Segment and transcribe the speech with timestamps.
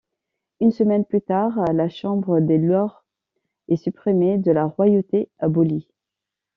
[0.61, 3.05] Une semaine plus tard, la Chambre des lords
[3.67, 5.87] est supprimée et la royauté abolie.